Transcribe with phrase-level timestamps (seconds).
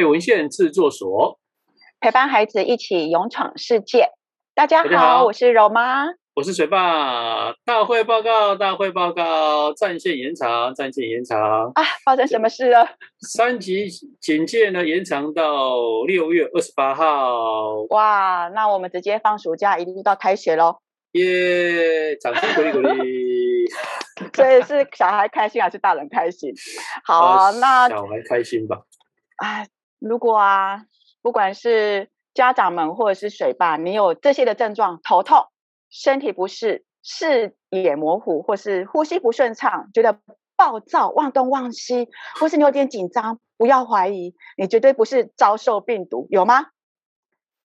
[0.00, 1.38] 备文献制作所，
[2.00, 4.08] 陪伴孩子一起勇闯世界。
[4.54, 7.52] 大家好，家好，我是柔妈，我是水爸。
[7.66, 11.38] 大会报告，大会报告，战线延长，战线延长
[11.74, 11.84] 啊！
[12.02, 12.88] 发生什么事了？
[13.20, 15.76] 三级警戒呢，延长到
[16.06, 17.82] 六月二十八号。
[17.90, 20.78] 哇，那我们直接放暑假，一路到开学喽！
[21.12, 23.66] 耶，掌声鼓励鼓励。
[24.32, 26.54] 所以是小孩开心还是大人开心？
[27.04, 28.78] 好那小孩开心吧。
[29.36, 29.66] 哎，
[30.00, 30.82] 如果啊，
[31.22, 35.44] 不管是家长们或者是水爸，你有这些的症状，头痛、
[35.90, 40.18] 身体不适、视野模糊，或是呼吸不顺畅，觉得
[40.56, 42.08] 暴躁、忘东忘西，
[42.40, 46.66] 或是你有点紧张，不要怀疑，你绝对不是遭受病毒，有吗？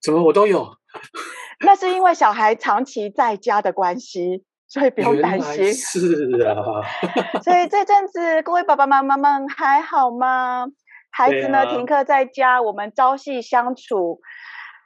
[0.02, 0.76] 怎么我都有？
[1.66, 5.74] 那是因为小孩长期在家的关系，所以不用担心。
[5.74, 6.84] 是啊，
[7.42, 10.68] 所以这阵子各位爸爸妈妈们还好吗？
[11.18, 11.66] 孩子呢？
[11.68, 14.20] 停课在家，我们朝夕相处。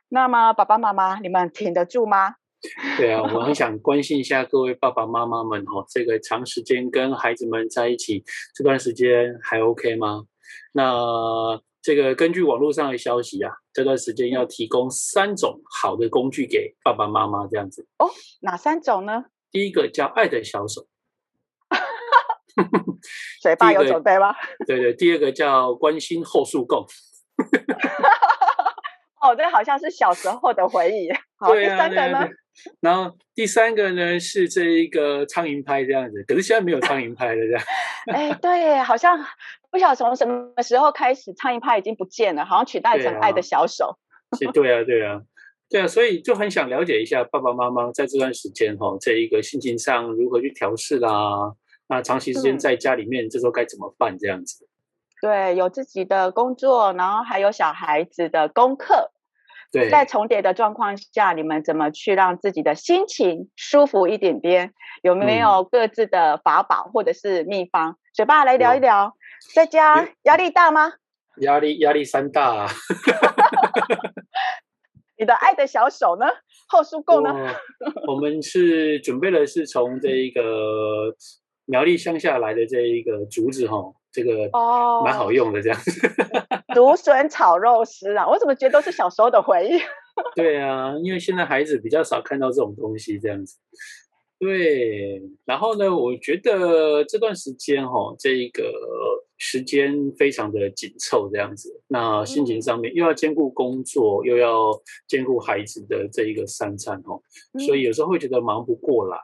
[0.09, 2.35] 那么，爸爸妈妈，你们挺得住吗？
[2.97, 10.25] 对啊，我很想关心一下各位爸爸妈妈们哦，这个长时间跟孩子们在一起，这段时间还 OK 吗？
[10.73, 17.87] 那这个根据网络上的消息啊，这段时间要提供三种好的工具给爸爸妈妈，这样子。
[17.97, 18.07] 哦，
[18.41, 19.25] 哪三种呢？
[19.51, 20.85] 第一个叫爱的小手。
[23.41, 24.33] 水爸有准备吗？
[24.67, 26.85] 对对，第二个叫关心后束共。
[29.21, 31.09] 哦，这好像是小时候的回忆。
[31.37, 32.29] 好，第三个呢？
[32.81, 37.63] 然后第三个呢是这一个苍蝇拍这样子，可是现在没有苍蝇拍了这样。
[38.13, 39.17] 哎，对，好像
[39.71, 43.97] 不晓得从什么时候开始，苍蝇拍已经不见了，好像取代成爱的小手。
[44.39, 45.21] 对啊，对啊，对啊，
[45.69, 51.09] 对啊，所以就很想了解一下爸爸妈妈在这段时间哈，这一个心情上如何去调试啦。
[51.89, 54.15] 那长期时间在家里面，嗯、这时候该怎么办？
[54.19, 54.67] 这样子，
[55.21, 59.11] 对，有自己的工作，然后还有小孩子的功课，
[59.71, 64.71] 对，在重叠的状况下，你们怎么去让自己的心情舒服一点点？
[65.01, 67.97] 有没有各自的法宝或者是秘方？
[68.15, 69.15] 水爸来聊一聊，
[69.55, 70.93] 在家压力大吗？
[71.41, 72.67] 压力压力山大啊！
[75.17, 76.27] 你的爱的小手呢？
[76.67, 77.33] 后束共呢？
[78.07, 80.41] 我们是准备了是从这一个。
[81.69, 83.77] 苗栗乡下来的这一个竹子哈，
[84.11, 85.91] 这个哦，蛮好用的这样子。
[86.73, 89.79] 竹笋炒肉丝啊，我怎么觉得都是小时候的回忆？
[90.35, 93.59] 对啊，因为现在孩子比较少看到这种东西这样子。
[94.39, 98.63] 对，然后呢，我觉得这段时间哈，这一个
[99.37, 101.81] 时间非常的紧凑这样子。
[101.87, 104.71] 那心情上面又要兼顾工作，又要
[105.07, 107.19] 兼顾孩子的这一个三餐哈，
[107.63, 109.19] 所以有时候会觉得忙不过来。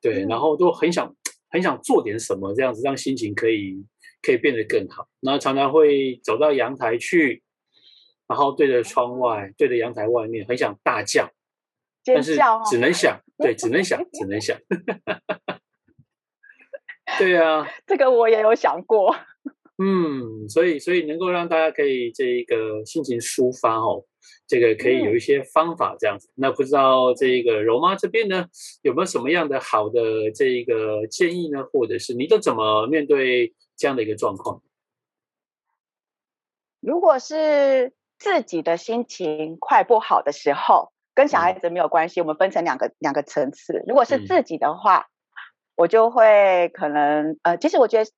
[0.00, 1.12] 对，然后都很想。
[1.50, 3.84] 很想做点什么，这样子让心情可以
[4.22, 5.08] 可以变得更好。
[5.20, 7.42] 然后常常会走到阳台去，
[8.28, 11.30] 然后对着窗外，对着阳台外面，很想大叫，
[12.04, 12.36] 但是
[12.70, 14.58] 只能想， 对，只能想，只能想。
[17.18, 19.14] 对啊，这个我也有想过。
[19.78, 24.04] 嗯，所以所以能够让大家可以这一个心情抒发哦。
[24.46, 28.46] 这个可以有一些方法这样子，嗯、那不知道这个柔妈这边呢，
[28.82, 31.64] 有没有什么样的好的这个建议呢？
[31.64, 34.62] 或者是你都怎么面对这样的一个状况？
[36.80, 43.82] 如果是自己的心情快不好的时候，跟小孩子没有关系，嗯、我们分成两个两个层次。
[43.86, 45.38] 如果是自己的话，嗯、
[45.76, 48.10] 我就会可能呃，其实我觉得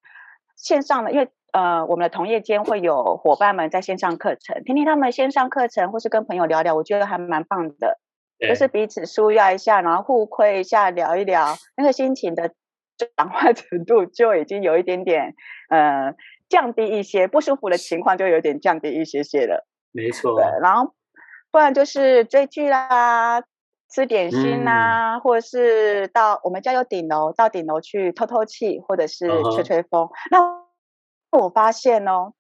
[0.57, 1.29] 线上的，因为。
[1.53, 7.99] 呃，我们的同业间会有伙伴们在线上课程，听听他们线上课程，或是跟朋友聊聊，我觉得还蛮棒的。
[8.41, 12.53] 就是彼此舒压一下，然后互亏一下，聊一聊，那个心情的
[12.97, 15.35] 转化 程度就已经有一点点
[15.71, 16.15] 呃
[16.49, 19.67] 降低一些，不舒服的情况就有点降低一些些了。
[19.91, 20.37] 没错。
[20.37, 20.95] 对，然后
[21.51, 23.43] 不然就是追剧啦，
[23.91, 30.05] 吃点心啦，嗯、或者是到我们家有顶楼，到顶楼去透透气，或者是吹吹风。
[30.05, 30.11] Uh.
[30.31, 30.58] 那
[31.31, 32.33] 我发现哦，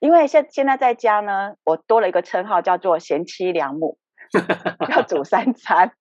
[0.00, 3.98] 因为现现在在家呢，我多了一个称号，叫做贤妻良母，
[4.88, 5.92] 要煮三餐。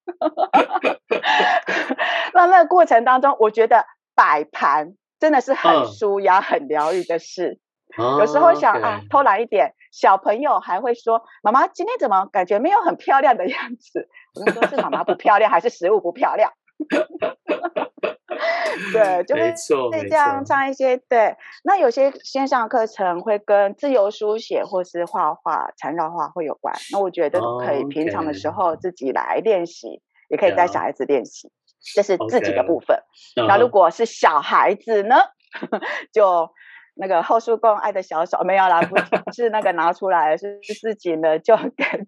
[2.33, 7.59] 那那个过程当中，我觉得摆盘真的是很舒压、很疗愈的事。
[7.97, 14.07] 有时候想啊，偷懒一点，小朋友还会说：“妈妈今天怎么感觉没有很漂亮的样子？”
[14.39, 16.53] 我们说：“是妈妈不漂亮，还是食物不漂亮？”
[18.93, 19.53] 对，就会
[19.91, 20.97] 会这样唱一些。
[20.97, 26.73] 对，那有些线上课程会跟自由书写或是画画、缠绕画会有关。
[26.91, 30.01] 那我觉得可以平常的时候自己来练习，oh, okay.
[30.29, 31.51] 也可以带小孩子练习，
[31.95, 32.97] 这是自己的部分。
[33.35, 33.59] 那 Okay.
[33.61, 35.15] 如果是小孩子呢，
[36.13, 36.49] 就
[36.95, 42.07] 那个后叔公爱的小手没有啦，不是那个拿出来，是自己呢就跟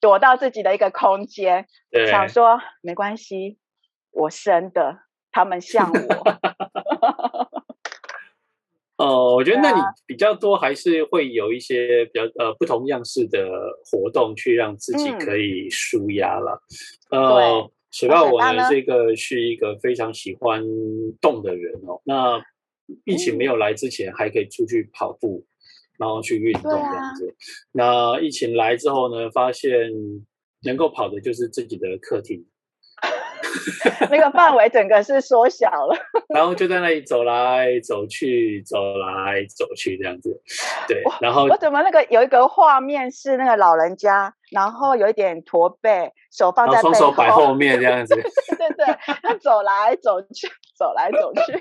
[0.00, 1.66] 躲到自己的一个空间，
[2.10, 3.58] 想说没关系，
[4.10, 4.98] 我生的，
[5.32, 5.98] 他们像我。
[8.98, 13.50] 哦，我觉得那你比较多还是会有一些比较呃不同样式的
[13.90, 16.62] 活动，去让自己可以舒压了。
[17.10, 20.62] 嗯、呃，水爸我呢，这个是一个非常喜欢
[21.20, 22.00] 动的人哦。
[22.04, 22.40] 那
[23.04, 25.44] 疫情没有来之前，还可以出去跑步，
[25.98, 27.34] 然后去运动这样子。
[27.72, 29.90] 那疫情来之后呢，发现
[30.62, 32.46] 能够跑的就是自己的客厅。
[34.10, 35.96] 那个范围整个是缩小了，
[36.34, 40.40] 然后就在那里走来走去，走来走去这样子。
[40.88, 48.14] 对，然后我怎么那个有一个画面是那个老人家，然后有一点驼背，手放在双手摆后面这样子。
[48.58, 51.58] 对对对，他走来走去，走来走去。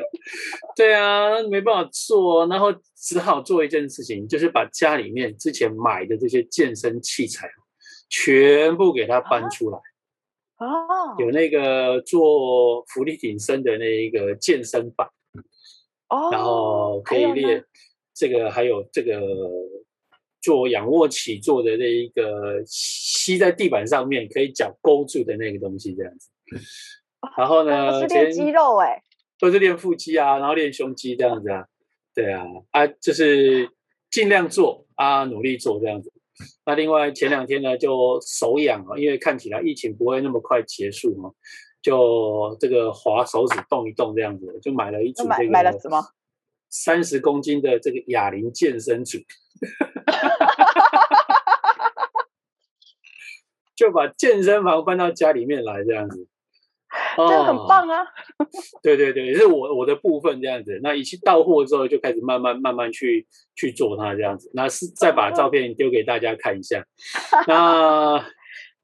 [0.75, 7.49] 对啊，没办法做，然后只好做一件事情，就是把家里面之前买的这些健身器材
[8.09, 9.77] 全部给他搬出来。
[9.77, 9.81] 啊
[10.61, 15.07] 哦，有那个做浮力挺身的那一个健身板，
[16.07, 17.65] 哦，然后可以练
[18.13, 19.19] 这个，还有这个
[20.39, 26.29] 做仰卧起坐的那一个吸在地板上面可以脚勾住的那个东西，这样子。
[27.35, 29.01] 然后呢，是练肌肉哎，
[29.39, 31.65] 都是练腹肌啊，然后练胸肌这样子啊，
[32.13, 33.67] 对啊，啊，就是
[34.11, 36.10] 尽量做啊，努力做这样子。
[36.65, 41.31] 那另外前两天呢，就手痒啊，因为看起来疫情不会那么快结束嘛，
[41.81, 46.01] 就这个划手指动一动这样子，就买了一组这个买了什么
[46.69, 49.17] 三十公斤的这个哑铃健身组，
[53.75, 56.27] 就把健身房搬到家里面来这样子。
[57.15, 58.01] 这个很棒啊！
[58.37, 58.47] 哦、
[58.83, 60.79] 对对对，是我我的部分这样子。
[60.83, 64.51] 那一起到货之后，就开始慢慢慢慢去去做它这样子。
[64.53, 66.85] 那是再把照片丢给大家看一下。
[67.47, 68.21] 那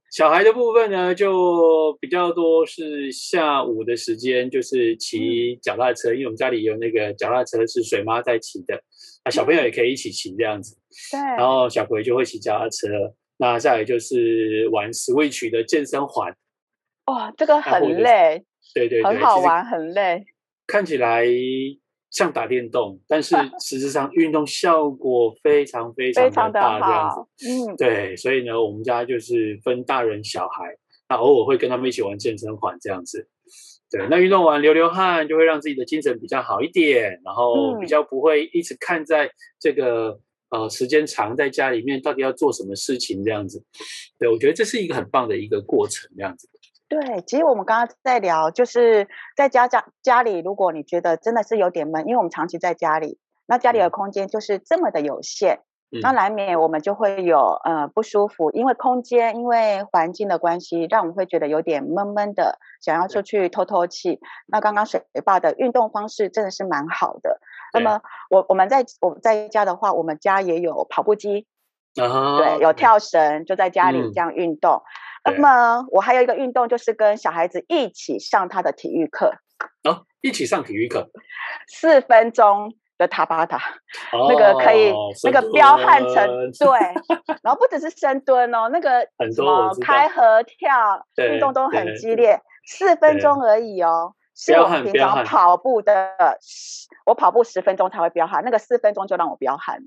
[0.09, 8.81] 小孩的部分呢，就比较多是下午的时间，就是骑脚踏车，因为我们家里有那个脚踏车是水妈在骑的，
[9.25, 10.77] 那小朋友也可以一起骑这样子。
[11.11, 11.19] 对。
[11.19, 12.87] 然后小葵就会骑脚踏车。
[13.39, 16.33] 那再来就是玩 Switch 的健身环。
[17.07, 18.43] 哇、哦，这个很累，
[18.73, 20.23] 对对对，很好玩，很累。
[20.65, 21.25] 看起来
[22.09, 27.71] 像打电动，但是 实质上运动效果非常非常的大，这样子。
[27.71, 30.65] 嗯，对，所以呢，我们家就是分大人小孩，
[31.07, 33.29] 那偶尔会跟他们一起玩健身环这样子。
[33.89, 39.31] 对，那运动完流流汗，就会让自己的精神比较好一点，然后比较不会一直看在
[39.61, 40.19] 这个
[40.49, 43.63] 呃时间长在家里面到底要做什么事情这样子。
[44.19, 46.49] 对，我觉得这是一个很棒的一个过程，这样子。
[46.89, 55.59] 对，其实我们刚刚在聊，就是在家家家里，如果你觉得真的是有点闷，因为我们长期在家里，那家里的空间就是这么的有限，
[55.91, 64.21] 嗯、那难免我们就会有呃不舒服，因为空间，因为环境的关系，让我们会觉得有点闷闷的，想要出去透透气。
[64.45, 67.41] 那刚刚水爸的运动方式真的是蛮好的。
[67.73, 67.99] 那么
[68.29, 71.47] 我我们在我们在家的话，我们家也有跑步机，
[72.01, 74.75] 啊、对，有跳绳，就在家里这样运动。
[74.75, 74.87] 嗯
[75.31, 79.33] 那么我还有一个运动，就是跟小孩子一起上他的体育课。
[79.83, 81.09] 哦，一起上体育课，
[81.67, 83.57] 四分钟的塔巴塔，
[84.11, 84.93] 哦、那个可以，
[85.23, 86.79] 那个彪悍成对，
[87.41, 89.01] 然后不只是深蹲哦，那个
[89.33, 96.37] 什么开合跳运动都很激烈，四分钟而已哦，是我平常跑步的，
[97.07, 99.81] 我跑步十分钟才会飙汗，那个四分钟就让我飙汗。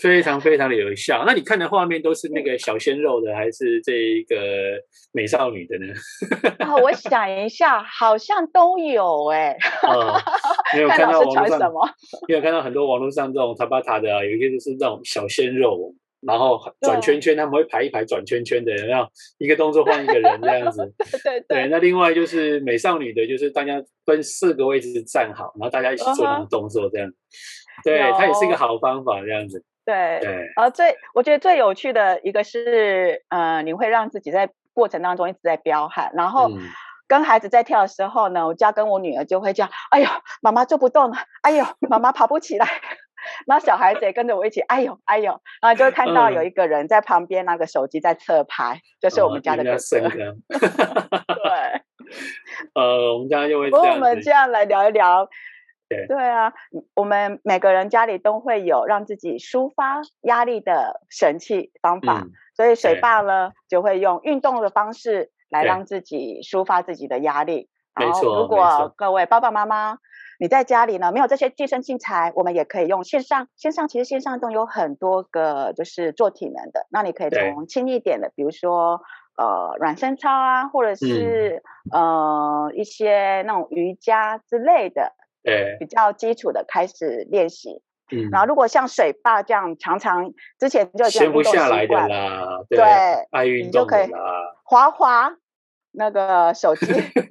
[0.00, 1.24] 非常非常的有效。
[1.26, 4.36] 那你看的画面都是那个小鲜肉的，还是这一个
[5.12, 5.94] 美少女的呢？
[6.66, 9.88] 哦，我想一下，好像都有哎、欸。
[9.88, 10.16] 哦，
[10.74, 11.88] 没有看到网络上什么？
[12.28, 19.08] 没有看到很多网络上这种塔巴塔的、啊，有一些就是这种小鲜肉，然后转圈圈，他们会排一排转圈圈的，然后
[19.38, 20.92] 一个动作换一个人这样子。
[20.98, 21.68] 对对，对，对。
[21.68, 27.08] 那另外就是美少女的，就是大家分四个位置站好，然后大家一起做那个动作这样。
[27.08, 27.14] Uh huh.
[27.84, 29.64] 对，它也是一个好方法，这样子。
[29.84, 30.30] 对，对。
[30.56, 36.50] 然后最我觉得最有趣的一个是，呃，你会让自己在过程当中一直在飙汗，然后
[37.08, 40.06] 跟孩子在跳的时候呢，我家跟我女儿就会叫：“哎呦，
[40.42, 42.66] 妈妈做不动了，哎呦，妈妈跑不起来。”
[43.46, 50.08] 然后小孩子也跟着我一起：“哎呦，哎呦。”然后就会看到有一个人在旁边拿个手机在侧拍，就是我们家的哥哥。
[51.42, 51.82] 对。
[52.74, 53.70] 呃，我们家就会。
[53.70, 55.28] 我们这样来聊一聊。
[55.90, 56.52] 对，对啊，
[56.94, 67.68] 我们每个人家里都会有让自己抒发压力的神器方法，嗯、所以水爸呢就会用运动的方式来让自己抒发自己的压力。
[67.96, 69.98] 对然后，如果各位爸爸妈妈
[70.38, 73.48] 你在家里呢，没有这些健身器材，我们也可以用线上。
[73.56, 76.86] 线上其实线上都有很多个，就是做体能的。
[76.88, 79.02] 那你可以从轻一点的，比如说
[79.36, 87.82] 呃软身操啊，或者是、嗯、呃一些那种瑜伽之类的，对，比较基础的开始练习。
[88.12, 92.84] 嗯，然后如果像水坝这样，常常之前就已经运动习惯，闲不下来的啦，对，对
[93.30, 94.10] 爱运动的啦，你就可以
[94.64, 95.32] 滑滑
[95.92, 96.86] 那个手机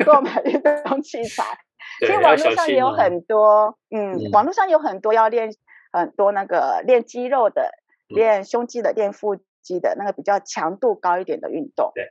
[0.06, 1.44] 购买 运动器材。
[2.00, 5.50] 其实网络上也有很多，嗯，嗯，网络上有很多要练
[5.92, 7.72] 很多那个练肌肉的、
[8.08, 11.92] 练胸肌的、练腹肌的那个比较强度高一点的运动。
[11.94, 12.06] 对。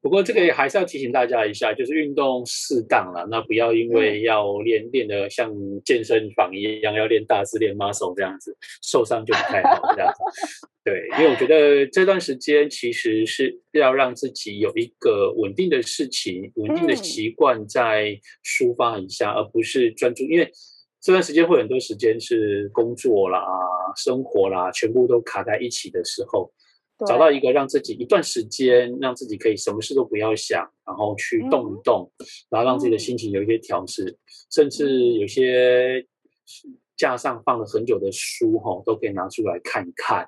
[0.00, 5.52] 不过这个也还是要提醒大家一下，就是运动适当了，那不要因为要练练的像
[5.84, 10.68] 健身房一样，要练大字练 muscle 这样子，受伤就不太好这样子。
[10.84, 20.22] 对，因为我觉得这段时间其实是要让自己有一个稳定的事情、稳定的习惯在抒发一下，而不是专注。
[20.22, 20.48] 因为
[21.02, 23.44] 这段时间会很多时间是工作啦、
[23.96, 26.52] 生活啦，全部都卡在一起的时候。
[27.04, 34.16] 找到一个让自己一段时间，让自己可以什么事都不要想，然后去动一动，嗯、然后让自己的心情有一些调试，嗯、
[34.50, 36.06] 甚至有些
[36.96, 40.26] 架上放了很久的书哈，都可以拿出来看一看。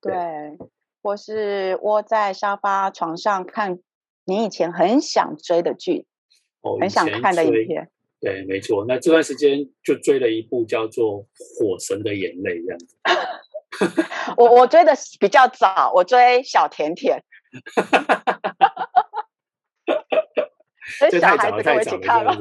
[0.00, 0.58] 对，对
[1.02, 3.80] 或是窝在沙发床上看
[4.24, 6.06] 你以前很想追的剧，
[6.62, 7.90] 哦，很想看的影片。
[8.20, 8.84] 对，没错。
[8.86, 11.24] 那这段时间就追了一部叫做
[11.58, 12.96] 《火神的眼泪》这样子。
[14.36, 17.22] 我我追的比较早，我追小甜甜，
[20.98, 22.36] 所以小孩子跟我一起看了。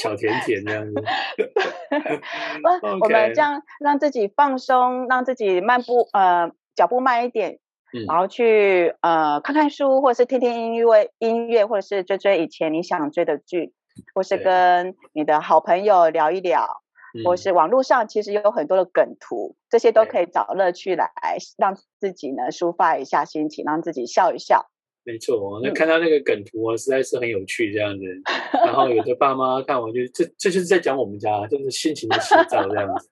[0.00, 0.92] 小甜甜这样子，
[3.00, 7.58] 我们这样让自己放松，让自己慢步呃脚步慢一点，
[7.92, 13.74] 嗯、然后去呃看看书，或者是听听音乐音乐，或者是追追以前你想追的剧，
[14.14, 16.82] 或是跟你的好朋友聊一聊。
[17.24, 21.10] 或是网络上其实有很多的梗图，这些都可以找乐趣来
[21.58, 24.70] 让自己呢抒发一下心情，让自己笑一笑。
[25.04, 28.04] 没错，那看到那个梗图啊，实在是很有趣这样子。
[28.04, 33.10] 嗯、然后有的爸妈看完就这这就是在讲我们家，就是心情的写照这样子。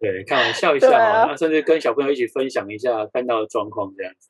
[0.00, 4.28] 对，看完笑一笑啊，那甚至跟小朋友一起分享一下看到的状况这样子。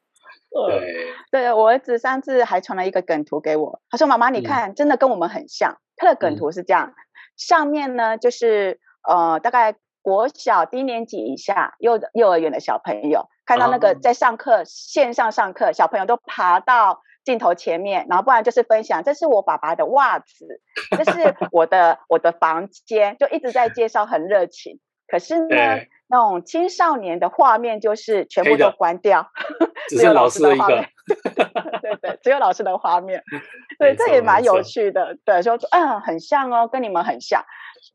[0.69, 6.95] 对，对我儿子上次还传了一个梗图给我，他说：“妈妈，你看，嗯、真的跟我们很像。”他的梗图是这样。
[7.37, 20.61] 嗯上面呢，就是呃，大概国小低年级以下幼幼儿园的小朋友，看到那个在上课、嗯、线上上课，小朋友都爬到镜头前面，然后不然就是分享，这是我爸爸的袜子，
[20.97, 24.81] 这是 我的我的房间，就一直在介绍，很热情。
[25.07, 29.29] 可是呢，欸、那种青少年的画面就是全部都关掉，
[29.89, 30.85] 只有老师的一个。
[31.83, 33.23] 对对，只有老师的画面。
[33.79, 35.17] 对，这也蛮有趣的。
[35.25, 37.45] 对，说嗯，很像哦，跟你们很像。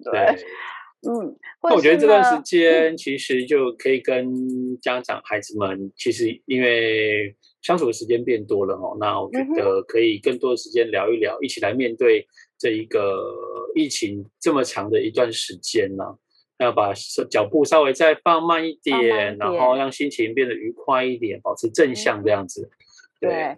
[0.03, 0.43] 对，对
[1.09, 1.35] 嗯。
[1.61, 4.33] 那我觉得这段时间其实就可以跟
[4.81, 12.25] 家长、孩子们，其实因为相处的时间变多了哦，那我觉得可以更多的时间聊一聊，一起来面对
[12.57, 13.33] 这一个
[13.75, 16.05] 疫情这么长的一段时间呢。
[16.63, 16.93] 要把
[17.29, 22.69] 脚步稍微再放慢一点，点然后让心情变得愉快一点，保持正向这样子。
[23.19, 23.57] 对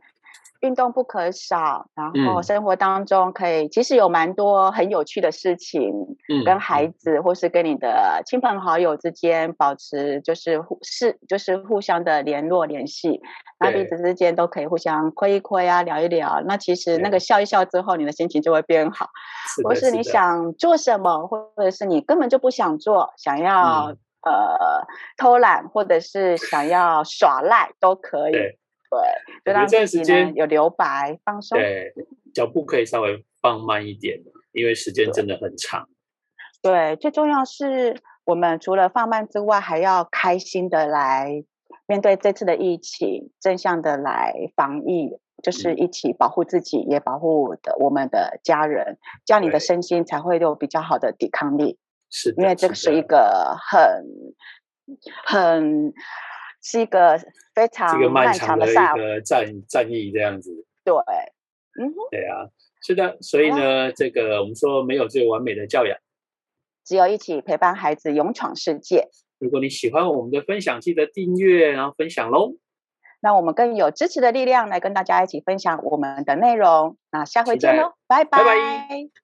[0.63, 5.91] 运动不可少，然后生活当中可以，其实有蛮多很有趣的事情，
[6.29, 13.19] 嗯，跟孩子或是跟你的亲朋好友之间保持就是互是就是互相的联络联系，
[13.59, 16.41] 那彼此之间都可以互相亏一亏啊，聊一聊。
[16.45, 19.09] 那其实那个笑一笑之后，你的心情就会变好，
[19.65, 23.97] 或是你想做什么，或者是你根本就不想做，想要、嗯、
[24.31, 28.33] 呃偷懒，或者是想要耍赖都可以。
[29.43, 31.57] 对，就让这时间有留白，放松。
[31.57, 31.93] 对，
[32.33, 34.19] 脚步可以稍微放慢一点，
[34.51, 35.87] 因为时间真的很长。
[36.61, 41.43] 对，最重要是我们除了放慢之外，还要开心的来
[41.87, 51.79] 面对这次的疫情，正向的来防疫，就是一起保护自己，嗯、也保护的我们的家人，这样你的身心才会有比较好的抵抗力。
[52.09, 54.05] 是，因为这个是一个很
[55.25, 55.93] 很。
[56.63, 57.19] 是一个
[57.53, 60.65] 非常漫长的一个战战役这样子。
[60.83, 60.95] 对，
[61.79, 62.49] 嗯哼，对啊，
[62.81, 63.17] 是的。
[63.21, 65.97] 所以呢，这个我们说没有最完美的教养，
[66.83, 69.09] 只有一起陪伴孩子勇闯世界。
[69.39, 72.55] 如果你喜欢我们的分享，记得订阅，然后分享喽。
[73.21, 76.97] 那我们更有支持的力量来跟大家一起分享我们的内容。
[77.11, 78.37] 那下回见喽，拜拜。
[78.39, 79.22] 拜拜。